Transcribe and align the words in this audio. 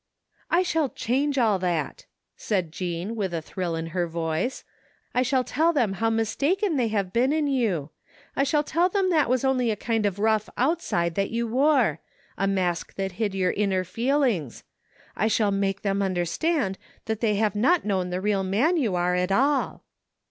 "I 0.49 0.63
shall 0.63 0.89
change 0.89 1.37
all 1.37 1.59
that,'* 1.59 2.07
said 2.35 2.71
Jean 2.71 3.15
with 3.15 3.35
a 3.35 3.41
thrill 3.43 3.75
in 3.75 3.85
her 3.93 4.07
voice," 4.07 4.63
I 5.13 5.21
shall 5.21 5.43
tell 5.43 5.71
them 5.73 5.93
how 6.01 6.09
mistaken 6.09 6.75
they 6.75 6.87
have 6.87 7.13
been 7.13 7.31
in 7.31 7.45
you. 7.45 7.91
I 8.35 8.43
shall 8.43 8.63
tell 8.63 8.89
them 8.89 9.11
that 9.11 9.29
was 9.29 9.45
only 9.45 9.69
a 9.69 9.75
kind 9.75 10.07
of 10.07 10.17
rough 10.17 10.49
outside 10.57 11.13
that 11.13 11.29
you 11.29 11.45
wore— 11.47 11.99
3, 12.39 12.47
mask 12.47 12.95
that 12.95 13.11
hid 13.21 13.35
your 13.35 13.51
inner 13.51 13.83
feelings. 13.83 14.63
I 15.15 15.27
shall 15.27 15.51
make 15.51 15.83
them 15.83 16.01
understand 16.01 16.79
that 17.05 17.19
they 17.21 17.35
have 17.35 17.53
not 17.55 17.85
known 17.85 18.09
the 18.09 18.21
real 18.21 18.43
man 18.43 18.77
you 18.77 18.95
are 18.95 19.13
at 19.13 19.31
all." 19.31 19.83